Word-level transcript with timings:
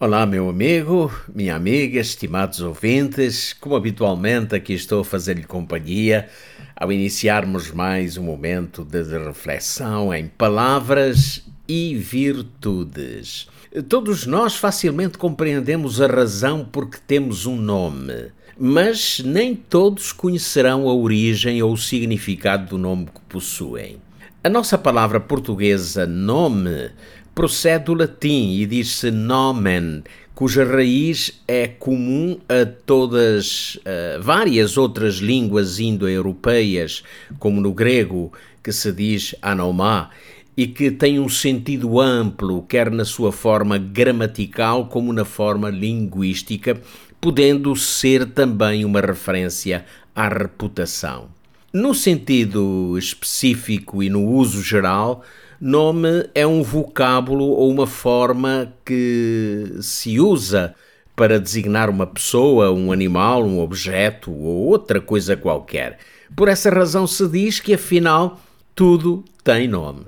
Olá, 0.00 0.24
meu 0.24 0.48
amigo, 0.48 1.12
minha 1.34 1.56
amiga, 1.56 1.98
estimados 1.98 2.60
ouvintes. 2.60 3.52
Como 3.52 3.74
habitualmente, 3.74 4.54
aqui 4.54 4.72
estou 4.72 5.00
a 5.00 5.04
fazer-lhe 5.04 5.42
companhia 5.42 6.28
ao 6.76 6.92
iniciarmos 6.92 7.72
mais 7.72 8.16
um 8.16 8.22
momento 8.22 8.84
de 8.84 9.02
reflexão 9.02 10.14
em 10.14 10.28
palavras 10.28 11.44
e 11.66 11.96
virtudes. 11.96 13.48
Todos 13.88 14.24
nós 14.24 14.54
facilmente 14.54 15.18
compreendemos 15.18 16.00
a 16.00 16.06
razão 16.06 16.64
por 16.64 16.88
que 16.88 17.00
temos 17.00 17.44
um 17.44 17.56
nome, 17.56 18.30
mas 18.56 19.18
nem 19.24 19.52
todos 19.52 20.12
conhecerão 20.12 20.88
a 20.88 20.94
origem 20.94 21.60
ou 21.60 21.72
o 21.72 21.76
significado 21.76 22.68
do 22.68 22.78
nome 22.78 23.06
que 23.06 23.20
possuem. 23.28 24.00
A 24.44 24.48
nossa 24.48 24.78
palavra 24.78 25.18
portuguesa 25.18 26.06
nome 26.06 26.92
procede 27.38 27.84
do 27.84 27.94
latim 27.94 28.58
e 28.58 28.66
diz-se 28.66 29.12
nomen, 29.12 30.02
cuja 30.34 30.64
raiz 30.64 31.40
é 31.46 31.68
comum 31.68 32.36
a 32.48 32.66
todas 32.66 33.76
uh, 33.76 34.20
várias 34.20 34.76
outras 34.76 35.18
línguas 35.18 35.78
indo-europeias, 35.78 37.04
como 37.38 37.60
no 37.60 37.72
grego, 37.72 38.32
que 38.60 38.72
se 38.72 38.90
diz 38.90 39.36
anomá, 39.40 40.10
e 40.56 40.66
que 40.66 40.90
tem 40.90 41.20
um 41.20 41.28
sentido 41.28 42.00
amplo, 42.00 42.62
quer 42.62 42.90
na 42.90 43.04
sua 43.04 43.30
forma 43.30 43.78
gramatical 43.78 44.86
como 44.86 45.12
na 45.12 45.24
forma 45.24 45.70
linguística, 45.70 46.80
podendo 47.20 47.76
ser 47.76 48.26
também 48.26 48.84
uma 48.84 49.00
referência 49.00 49.84
à 50.12 50.26
reputação. 50.26 51.28
No 51.72 51.94
sentido 51.94 52.98
específico 52.98 54.02
e 54.02 54.10
no 54.10 54.24
uso 54.24 54.60
geral, 54.60 55.22
Nome 55.60 56.30
é 56.36 56.46
um 56.46 56.62
vocábulo 56.62 57.46
ou 57.46 57.68
uma 57.68 57.86
forma 57.86 58.72
que 58.84 59.74
se 59.80 60.20
usa 60.20 60.72
para 61.16 61.40
designar 61.40 61.90
uma 61.90 62.06
pessoa, 62.06 62.70
um 62.70 62.92
animal, 62.92 63.44
um 63.44 63.58
objeto 63.58 64.30
ou 64.30 64.68
outra 64.68 65.00
coisa 65.00 65.36
qualquer. 65.36 65.98
Por 66.36 66.46
essa 66.46 66.70
razão 66.70 67.08
se 67.08 67.26
diz 67.26 67.58
que 67.58 67.74
afinal 67.74 68.40
tudo 68.72 69.24
tem 69.42 69.66
nome. 69.66 70.02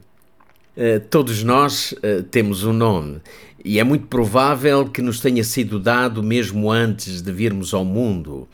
Uh, 0.77 1.01
todos 1.11 1.43
nós 1.43 1.93
uh, 1.95 2.23
temos 2.31 2.63
um 2.63 2.73
nome 2.73 3.21
e 3.65 3.81
é 3.81 3.85
muito 3.85 4.07
provável 4.07 4.89
que 4.89 5.03
nos 5.03 5.19
tenha 5.19 5.43
sido 5.43 5.81
dado 5.81 6.23
mesmo 6.23 6.71
antes 6.71 7.21
de 7.21 7.33
virmos 7.33 7.75
ao 7.75 7.85
mundo. 7.85 8.49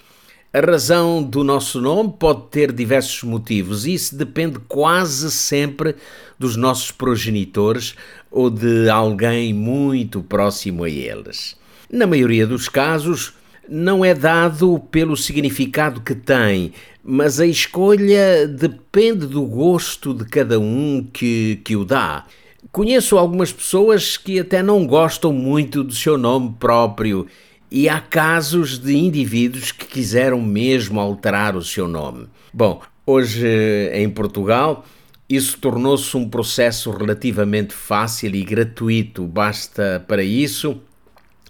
A 0.56 0.60
razão 0.60 1.22
do 1.22 1.44
nosso 1.44 1.82
nome 1.82 2.14
pode 2.18 2.44
ter 2.50 2.72
diversos 2.72 3.22
motivos 3.24 3.84
e 3.84 3.92
isso 3.92 4.16
depende 4.16 4.58
quase 4.66 5.30
sempre 5.30 5.94
dos 6.38 6.56
nossos 6.56 6.90
progenitores 6.90 7.94
ou 8.30 8.48
de 8.48 8.88
alguém 8.88 9.52
muito 9.52 10.22
próximo 10.22 10.84
a 10.84 10.88
eles. 10.88 11.58
Na 11.92 12.06
maioria 12.06 12.46
dos 12.46 12.70
casos, 12.70 13.34
não 13.68 14.02
é 14.02 14.14
dado 14.14 14.80
pelo 14.90 15.14
significado 15.14 16.00
que 16.00 16.14
tem, 16.14 16.72
mas 17.04 17.38
a 17.38 17.46
escolha 17.46 18.48
depende 18.48 19.26
do 19.26 19.42
gosto 19.42 20.14
de 20.14 20.24
cada 20.24 20.58
um 20.58 21.06
que, 21.12 21.60
que 21.64 21.76
o 21.76 21.84
dá. 21.84 22.24
Conheço 22.72 23.18
algumas 23.18 23.52
pessoas 23.52 24.16
que 24.16 24.40
até 24.40 24.62
não 24.62 24.86
gostam 24.86 25.34
muito 25.34 25.84
do 25.84 25.94
seu 25.94 26.16
nome 26.16 26.56
próprio 26.58 27.26
e 27.70 27.88
há 27.88 28.00
casos 28.00 28.78
de 28.78 28.96
indivíduos 28.96 29.72
que 29.72 29.86
quiseram 29.86 30.40
mesmo 30.40 31.00
alterar 31.00 31.56
o 31.56 31.62
seu 31.62 31.88
nome. 31.88 32.26
Bom, 32.52 32.80
hoje 33.04 33.46
em 33.92 34.08
Portugal 34.08 34.84
isso 35.28 35.58
tornou-se 35.58 36.16
um 36.16 36.28
processo 36.28 36.90
relativamente 36.90 37.74
fácil 37.74 38.34
e 38.34 38.44
gratuito. 38.44 39.26
Basta 39.26 40.04
para 40.06 40.22
isso 40.22 40.80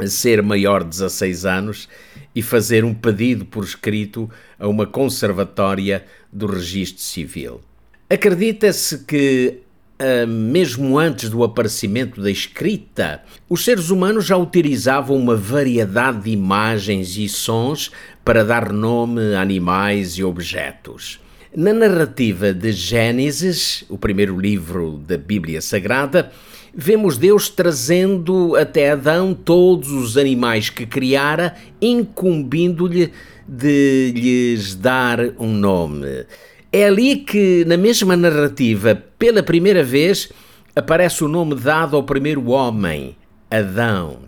ser 0.06 0.42
maior 0.42 0.82
de 0.82 0.90
16 0.90 1.44
anos 1.44 1.88
e 2.34 2.42
fazer 2.42 2.84
um 2.84 2.94
pedido 2.94 3.44
por 3.44 3.64
escrito 3.64 4.30
a 4.58 4.66
uma 4.66 4.86
conservatória 4.86 6.04
do 6.32 6.46
registro 6.46 7.02
civil. 7.02 7.60
Acredita-se 8.08 9.04
que 9.04 9.60
Uh, 9.98 10.26
mesmo 10.26 10.98
antes 10.98 11.30
do 11.30 11.42
aparecimento 11.42 12.20
da 12.20 12.30
escrita, 12.30 13.22
os 13.48 13.64
seres 13.64 13.88
humanos 13.88 14.26
já 14.26 14.36
utilizavam 14.36 15.16
uma 15.16 15.34
variedade 15.34 16.24
de 16.24 16.30
imagens 16.30 17.16
e 17.16 17.26
sons 17.30 17.90
para 18.22 18.44
dar 18.44 18.74
nome 18.74 19.34
a 19.34 19.40
animais 19.40 20.18
e 20.18 20.22
objetos. 20.22 21.18
Na 21.56 21.72
narrativa 21.72 22.52
de 22.52 22.72
Gênesis, 22.72 23.84
o 23.88 23.96
primeiro 23.96 24.38
livro 24.38 25.00
da 25.08 25.16
Bíblia 25.16 25.62
Sagrada, 25.62 26.30
vemos 26.74 27.16
Deus 27.16 27.48
trazendo 27.48 28.54
até 28.54 28.90
Adão 28.90 29.32
todos 29.32 29.90
os 29.90 30.18
animais 30.18 30.68
que 30.68 30.84
criara, 30.84 31.56
incumbindo-lhe 31.80 33.10
de 33.48 34.12
lhes 34.14 34.74
dar 34.74 35.18
um 35.38 35.50
nome. 35.54 36.26
É 36.72 36.84
ali 36.84 37.16
que, 37.16 37.64
na 37.66 37.76
mesma 37.76 38.16
narrativa, 38.16 39.00
pela 39.18 39.42
primeira 39.42 39.82
vez, 39.82 40.30
aparece 40.74 41.24
o 41.24 41.28
nome 41.28 41.54
dado 41.54 41.96
ao 41.96 42.02
primeiro 42.02 42.48
homem, 42.48 43.16
Adão. 43.50 44.18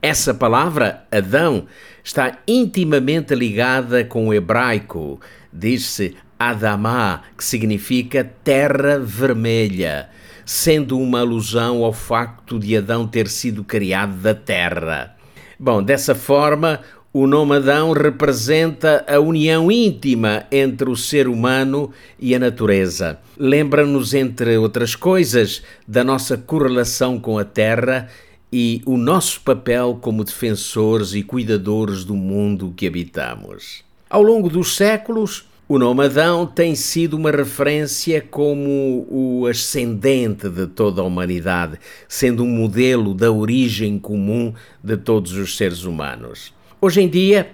Essa 0.00 0.32
palavra, 0.32 1.04
Adão, 1.10 1.66
está 2.02 2.38
intimamente 2.48 3.34
ligada 3.34 4.04
com 4.04 4.28
o 4.28 4.34
hebraico. 4.34 5.20
Diz-se 5.52 6.16
Adamá, 6.38 7.22
que 7.36 7.44
significa 7.44 8.24
terra 8.42 8.98
vermelha, 8.98 10.08
sendo 10.46 10.98
uma 10.98 11.20
alusão 11.20 11.84
ao 11.84 11.92
facto 11.92 12.58
de 12.58 12.74
Adão 12.74 13.06
ter 13.06 13.28
sido 13.28 13.62
criado 13.62 14.14
da 14.14 14.34
terra. 14.34 15.16
Bom, 15.58 15.82
dessa 15.82 16.14
forma, 16.14 16.80
o 17.12 17.26
nome 17.26 17.56
Adão 17.56 17.92
representa 17.92 19.04
a 19.08 19.18
união 19.18 19.70
íntima 19.70 20.46
entre 20.50 20.88
o 20.88 20.96
ser 20.96 21.26
humano 21.26 21.90
e 22.20 22.36
a 22.36 22.38
natureza. 22.38 23.18
Lembra-nos, 23.36 24.14
entre 24.14 24.56
outras 24.56 24.94
coisas, 24.94 25.60
da 25.88 26.04
nossa 26.04 26.36
correlação 26.38 27.18
com 27.18 27.36
a 27.36 27.44
Terra 27.44 28.08
e 28.52 28.80
o 28.86 28.96
nosso 28.96 29.40
papel 29.40 29.98
como 30.00 30.22
defensores 30.22 31.12
e 31.12 31.24
cuidadores 31.24 32.04
do 32.04 32.14
mundo 32.14 32.72
que 32.76 32.86
habitamos. 32.86 33.82
Ao 34.08 34.22
longo 34.22 34.48
dos 34.48 34.76
séculos, 34.76 35.48
o 35.68 35.80
nome 35.80 36.04
Adão 36.04 36.46
tem 36.46 36.76
sido 36.76 37.16
uma 37.16 37.32
referência 37.32 38.20
como 38.20 39.04
o 39.10 39.46
ascendente 39.46 40.48
de 40.48 40.68
toda 40.68 41.00
a 41.00 41.04
humanidade, 41.04 41.76
sendo 42.08 42.44
um 42.44 42.48
modelo 42.48 43.14
da 43.14 43.32
origem 43.32 43.98
comum 43.98 44.54
de 44.82 44.96
todos 44.96 45.32
os 45.32 45.56
seres 45.56 45.82
humanos. 45.82 46.52
Hoje 46.82 47.02
em 47.02 47.08
dia 47.10 47.50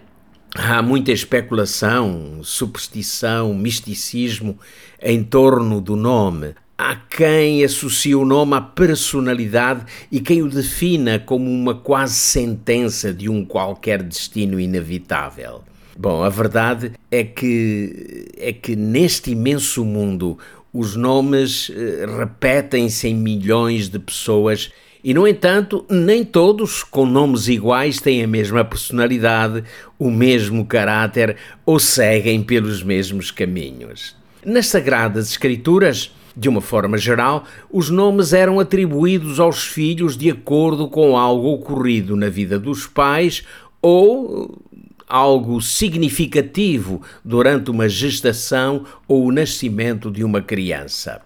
há 0.55 0.81
muita 0.81 1.11
especulação, 1.11 2.39
superstição, 2.45 3.53
misticismo 3.53 4.57
em 5.03 5.25
torno 5.25 5.81
do 5.81 5.97
nome. 5.97 6.55
Há 6.79 6.95
quem 6.95 7.65
associe 7.65 8.15
o 8.15 8.25
nome 8.25 8.55
à 8.55 8.61
personalidade 8.61 9.85
e 10.13 10.21
quem 10.21 10.43
o 10.43 10.49
defina 10.49 11.19
como 11.19 11.51
uma 11.51 11.75
quase 11.75 12.15
sentença 12.15 13.13
de 13.13 13.29
um 13.29 13.45
qualquer 13.45 14.01
destino 14.01 14.61
inevitável. 14.61 15.65
Bom, 15.99 16.23
a 16.23 16.29
verdade 16.29 16.93
é 17.11 17.25
que 17.25 18.29
é 18.39 18.53
que 18.53 18.77
neste 18.77 19.33
imenso 19.33 19.85
mundo 19.85 20.39
os 20.73 20.95
nomes 20.95 21.69
eh, 21.75 22.07
repetem-se 22.17 23.09
em 23.09 23.15
milhões 23.17 23.89
de 23.89 23.99
pessoas 23.99 24.71
e, 25.07 25.15
no 25.15 25.25
entanto, 25.25 25.87
nem 25.89 26.25
todos 26.25 26.83
com 26.83 27.07
nomes 27.07 27.47
iguais 27.47 28.01
têm 28.01 28.25
a 28.25 28.27
mesma 28.27 28.65
personalidade, 28.65 29.63
o 29.97 30.11
mesmo 30.11 30.67
caráter 30.67 31.37
ou 31.65 31.79
seguem 31.79 32.43
pelos 32.43 32.83
mesmos 32.83 33.31
caminhos. 33.31 34.17
Nas 34.45 34.67
Sagradas 34.67 35.31
Escrituras, 35.31 36.13
de 36.37 36.49
uma 36.49 36.61
forma 36.61 36.99
geral, 36.99 37.45
os 37.71 37.89
nomes 37.89 38.33
eram 38.33 38.59
atribuídos 38.59 39.39
aos 39.39 39.63
filhos 39.63 40.17
de 40.17 40.29
acordo 40.29 40.89
com 40.89 41.17
algo 41.17 41.53
ocorrido 41.53 42.17
na 42.17 42.29
vida 42.29 42.59
dos 42.59 42.89
pais 42.89 43.45
ou 43.81 44.61
algo 45.07 45.63
significativo 45.63 47.01
durante 47.25 47.71
uma 47.71 47.89
gestação 47.89 48.85
ou 49.07 49.25
o 49.25 49.31
nascimento 49.31 50.11
de 50.11 50.25
uma 50.25 50.43
criança. 50.43 51.26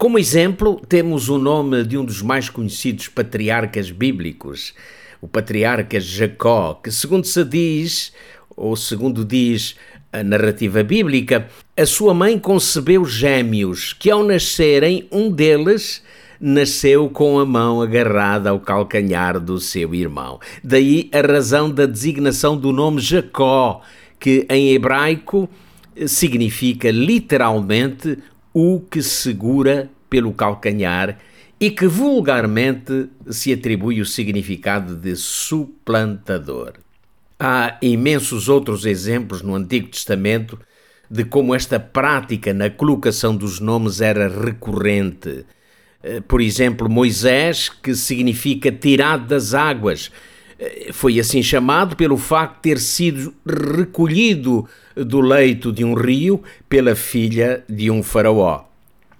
Como 0.00 0.18
exemplo, 0.18 0.80
temos 0.88 1.28
o 1.28 1.36
nome 1.36 1.84
de 1.84 1.98
um 1.98 2.02
dos 2.06 2.22
mais 2.22 2.48
conhecidos 2.48 3.06
patriarcas 3.06 3.90
bíblicos, 3.90 4.72
o 5.20 5.28
patriarca 5.28 6.00
Jacó, 6.00 6.72
que, 6.82 6.90
segundo 6.90 7.26
se 7.26 7.44
diz, 7.44 8.10
ou 8.56 8.74
segundo 8.76 9.26
diz 9.26 9.76
a 10.10 10.24
narrativa 10.24 10.82
bíblica, 10.82 11.48
a 11.76 11.84
sua 11.84 12.14
mãe 12.14 12.38
concebeu 12.38 13.04
gêmeos, 13.04 13.92
que 13.92 14.10
ao 14.10 14.24
nascerem, 14.24 15.06
um 15.12 15.30
deles 15.30 16.02
nasceu 16.40 17.10
com 17.10 17.38
a 17.38 17.44
mão 17.44 17.82
agarrada 17.82 18.48
ao 18.48 18.58
calcanhar 18.58 19.38
do 19.38 19.60
seu 19.60 19.94
irmão. 19.94 20.40
Daí 20.64 21.10
a 21.12 21.20
razão 21.20 21.70
da 21.70 21.84
designação 21.84 22.56
do 22.56 22.72
nome 22.72 23.02
Jacó, 23.02 23.82
que 24.18 24.46
em 24.48 24.72
hebraico 24.72 25.46
significa 26.06 26.90
literalmente 26.90 28.16
o 28.52 28.80
que 28.80 29.02
segura 29.02 29.90
pelo 30.08 30.32
calcanhar 30.32 31.18
e 31.60 31.70
que 31.70 31.86
vulgarmente 31.86 33.08
se 33.28 33.52
atribui 33.52 34.00
o 34.00 34.06
significado 34.06 34.96
de 34.96 35.14
suplantador. 35.14 36.74
Há 37.38 37.78
imensos 37.82 38.48
outros 38.48 38.84
exemplos 38.84 39.42
no 39.42 39.54
Antigo 39.54 39.88
Testamento 39.88 40.58
de 41.10 41.24
como 41.24 41.54
esta 41.54 41.78
prática 41.80 42.54
na 42.54 42.70
colocação 42.70 43.36
dos 43.36 43.60
nomes 43.60 44.00
era 44.00 44.28
recorrente. 44.28 45.44
Eh, 46.02 46.20
por 46.20 46.40
exemplo, 46.40 46.88
Moisés, 46.88 47.68
que 47.68 47.94
significa 47.94 48.70
tirado 48.70 49.26
das 49.26 49.52
águas, 49.52 50.10
foi 50.92 51.18
assim 51.18 51.42
chamado 51.42 51.96
pelo 51.96 52.16
facto 52.16 52.56
de 52.56 52.62
ter 52.62 52.78
sido 52.78 53.32
recolhido 53.46 54.68
do 54.94 55.20
leito 55.20 55.72
de 55.72 55.84
um 55.84 55.94
rio 55.94 56.42
pela 56.68 56.94
filha 56.94 57.64
de 57.68 57.90
um 57.90 58.02
faraó. 58.02 58.64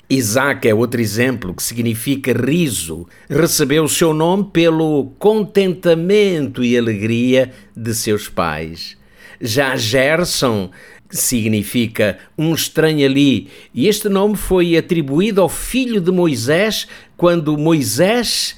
Isaac 0.08 0.68
é 0.68 0.74
outro 0.74 1.00
exemplo 1.00 1.54
que 1.54 1.62
significa 1.62 2.32
riso. 2.32 3.06
Recebeu 3.28 3.84
o 3.84 3.88
seu 3.88 4.12
nome 4.12 4.50
pelo 4.52 5.12
contentamento 5.18 6.64
e 6.64 6.76
alegria 6.76 7.52
de 7.76 7.94
seus 7.94 8.28
pais. 8.28 8.96
Já 9.40 9.76
Gerson 9.76 10.70
significa 11.08 12.18
um 12.36 12.54
estranho 12.54 13.04
ali, 13.06 13.48
e 13.74 13.88
este 13.88 14.08
nome 14.08 14.36
foi 14.36 14.76
atribuído 14.76 15.40
ao 15.40 15.48
filho 15.48 16.00
de 16.00 16.10
Moisés 16.10 16.86
quando 17.16 17.56
Moisés 17.56 18.56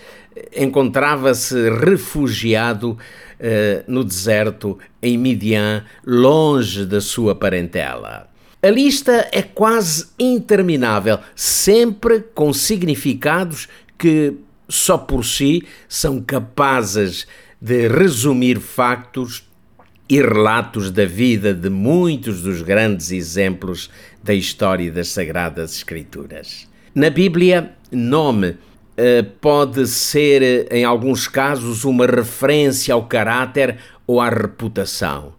encontrava-se 0.57 1.71
refugiado 1.71 2.93
uh, 2.93 3.85
no 3.87 4.05
deserto 4.05 4.79
em 5.03 5.19
Midian, 5.19 5.85
longe 6.07 6.85
da 6.87 7.01
sua 7.01 7.35
parentela. 7.35 8.29
A 8.63 8.71
lista 8.71 9.29
é 9.33 9.43
quase 9.43 10.07
interminável, 10.19 11.19
sempre 11.35 12.21
com 12.21 12.53
significados 12.53 13.69
que 13.99 14.35
só 14.69 14.97
por 14.97 15.25
si 15.25 15.65
são 15.89 16.21
capazes 16.21 17.27
de 17.61 17.89
resumir 17.89 18.61
factos 18.61 19.45
e 20.09 20.21
relatos 20.21 20.91
da 20.91 21.05
vida 21.05 21.55
de 21.55 21.71
muitos 21.71 22.43
dos 22.43 22.63
grandes 22.63 23.11
exemplos 23.11 23.91
da 24.23 24.35
história 24.35 24.91
das 24.93 25.09
Sagradas 25.09 25.77
Escrituras. 25.77 26.69
Na 26.95 27.09
Bíblia, 27.09 27.73
nome 27.91 28.49
eh, 28.49 28.57
pode 29.41 29.87
ser, 29.87 30.69
em 30.71 30.85
alguns 30.85 31.27
casos, 31.27 31.85
uma 31.85 32.07
referência 32.07 32.95
ao 32.95 33.07
caráter 33.07 33.79
ou 34.07 34.21
à 34.21 34.29
reputação. 34.29 35.35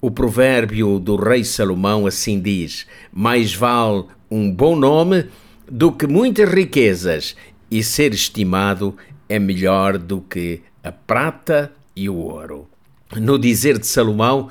O 0.00 0.10
provérbio 0.10 0.98
do 0.98 1.16
rei 1.16 1.44
Salomão 1.44 2.06
assim 2.06 2.40
diz: 2.40 2.86
Mais 3.12 3.54
vale 3.54 4.04
um 4.30 4.50
bom 4.50 4.76
nome 4.76 5.26
do 5.70 5.92
que 5.92 6.06
muitas 6.06 6.48
riquezas, 6.48 7.36
e 7.70 7.82
ser 7.82 8.12
estimado 8.12 8.96
é 9.28 9.38
melhor 9.38 9.96
do 9.96 10.20
que 10.20 10.62
a 10.82 10.90
prata 10.90 11.72
e 11.94 12.08
o 12.08 12.16
ouro. 12.16 12.68
No 13.16 13.38
dizer 13.38 13.78
de 13.78 13.86
Salomão, 13.86 14.48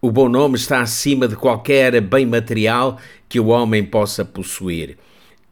o 0.00 0.10
bom 0.10 0.28
nome 0.28 0.56
está 0.56 0.80
acima 0.80 1.26
de 1.26 1.36
qualquer 1.36 2.00
bem 2.00 2.26
material 2.26 2.98
que 3.28 3.40
o 3.40 3.46
homem 3.46 3.84
possa 3.84 4.24
possuir. 4.24 4.96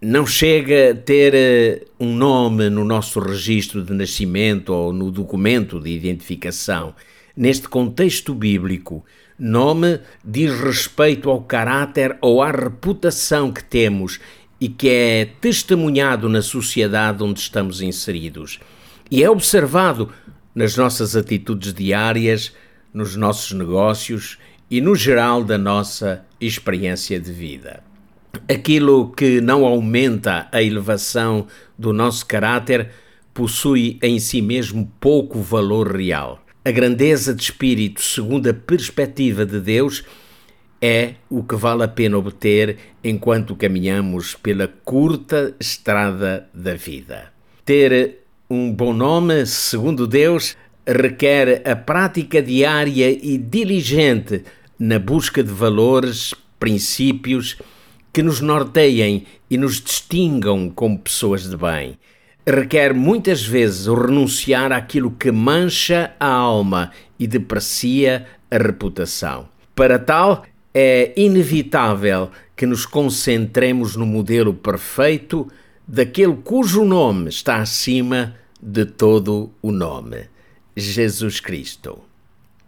Não 0.01 0.27
chega 0.27 0.91
a 0.91 0.95
ter 0.95 1.35
eh, 1.35 1.85
um 1.99 2.15
nome 2.15 2.69
no 2.69 2.85
nosso 2.85 3.19
registro 3.19 3.83
de 3.83 3.95
nascimento 3.95 4.71
ou 4.71 4.93
no 4.93 5.11
documento 5.11 5.81
de 5.81 5.91
identificação. 5.91 6.95
Neste 7.35 7.69
contexto 7.69 8.35
bíblico, 8.35 9.05
Nome 9.39 10.01
diz 10.25 10.59
respeito 10.59 11.29
ao 11.29 11.43
caráter 11.43 12.17
ou 12.23 12.43
à 12.43 12.51
reputação 12.51 13.53
que 13.53 13.63
temos 13.63 14.19
e 14.59 14.67
que 14.67 14.89
é 14.89 15.29
testemunhado 15.41 16.27
na 16.27 16.41
sociedade 16.41 17.23
onde 17.23 17.41
estamos 17.41 17.83
inseridos. 17.83 18.59
E 19.11 19.23
é 19.23 19.29
observado 19.29 20.11
nas 20.55 20.75
nossas 20.75 21.15
atitudes 21.15 21.75
diárias, 21.75 22.55
nos 22.95 23.15
nossos 23.15 23.53
negócios 23.53 24.39
e 24.71 24.81
no 24.81 24.95
geral 24.95 25.45
da 25.45 25.59
nossa 25.59 26.25
experiência 26.41 27.21
de 27.21 27.31
vida. 27.31 27.85
Aquilo 28.49 29.13
que 29.13 29.41
não 29.41 29.65
aumenta 29.65 30.49
a 30.53 30.63
elevação 30.63 31.47
do 31.79 31.93
nosso 31.93 32.27
caráter 32.27 32.91
possui 33.33 33.99
em 34.03 34.19
si 34.19 34.41
mesmo 34.41 34.91
pouco 34.99 35.41
valor 35.41 35.95
real. 35.95 36.43
A 36.65 36.71
grandeza 36.71 37.35
de 37.35 37.43
espírito, 37.43 38.03
segundo 38.03 38.49
a 38.49 38.55
perspectiva 38.55 39.47
de 39.47 39.61
Deus, 39.61 40.03
é 40.81 41.15
o 41.31 41.43
que 41.43 41.55
vale 41.55 41.85
a 41.85 41.89
pena 41.89 42.19
obter 42.19 42.77
enquanto 43.03 43.57
caminhamos 43.57 44.35
pela 44.35 44.69
curta 44.85 45.55
estrada 45.61 46.49
da 46.53 46.75
vida. 46.75 47.33
Ter 47.65 48.19
um 48.49 48.73
bom 48.73 48.93
nome, 48.93 49.47
segundo 49.47 50.07
Deus, 50.07 50.57
requer 50.87 51.63
a 51.69 51.75
prática 51.75 52.41
diária 52.43 53.11
e 53.11 53.39
diligente 53.39 54.45
na 54.79 54.99
busca 54.99 55.43
de 55.43 55.53
valores, 55.53 56.35
princípios 56.59 57.57
que 58.17 58.23
nos 58.23 58.41
norteiem 58.41 59.27
e 59.51 59.59
nos 59.59 59.79
distingam 59.79 60.71
como 60.71 60.99
pessoas 60.99 61.47
de 61.47 61.55
bem 61.55 61.99
requer 62.47 62.95
muitas 62.95 63.45
vezes 63.45 63.87
o 63.89 63.95
renunciar 63.95 64.73
àquilo 64.73 65.11
que 65.11 65.31
mancha 65.31 66.15
a 66.19 66.27
alma 66.27 66.93
e 67.19 67.27
deprecia 67.27 68.27
a 68.51 68.57
reputação. 68.57 69.51
Para 69.75 69.99
tal, 69.99 70.47
é 70.73 71.13
inevitável 71.15 72.31
que 72.57 72.65
nos 72.65 72.87
concentremos 72.87 73.97
no 73.97 74.07
modelo 74.07 74.55
perfeito 74.55 75.47
daquele 75.87 76.37
cujo 76.37 76.87
nome 76.87 77.29
está 77.29 77.57
acima 77.57 78.35
de 78.63 78.87
todo 78.87 79.53
o 79.61 79.71
nome: 79.71 80.25
Jesus 80.75 81.39
Cristo. 81.39 81.99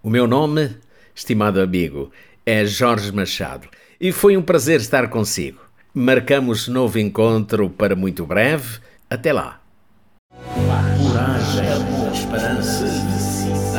O 0.02 0.10
meu 0.10 0.26
nome, 0.26 0.76
estimado 1.14 1.58
amigo, 1.58 2.10
é 2.44 2.66
Jorge 2.66 3.10
Machado 3.12 3.66
e 4.00 4.12
foi 4.12 4.36
um 4.36 4.42
prazer 4.42 4.80
estar 4.80 5.08
consigo. 5.08 5.60
Marcamos 5.94 6.68
novo 6.68 6.98
encontro 6.98 7.68
para 7.70 7.96
muito 7.96 8.24
breve. 8.24 8.78
Até 9.10 9.32
lá 9.32 9.60
coragem, 11.18 11.72
amor, 11.72 12.12
esperança, 12.12 12.84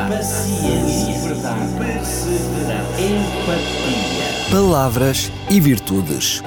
paciência, 0.10 1.20
verdade, 1.27 1.74
perseverança, 1.77 3.01
empatia. 3.01 4.51
Palavras 4.51 5.32
e 5.50 5.60
virtudes. 5.60 6.44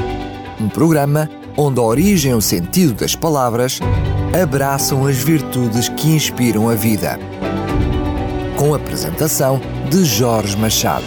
Um 0.60 0.68
programa 0.68 1.28
onde 1.56 1.80
a 1.80 1.82
origem 1.82 2.32
e 2.32 2.34
o 2.34 2.40
sentido 2.40 2.94
das 2.94 3.14
palavras 3.14 3.80
abraçam 4.40 5.06
as 5.06 5.16
virtudes 5.16 5.88
que 5.88 6.08
inspiram 6.08 6.68
a 6.68 6.74
vida. 6.74 7.18
Com 8.56 8.74
a 8.74 8.76
apresentação 8.76 9.60
de 9.90 10.04
Jorge 10.04 10.56
Machado. 10.56 11.04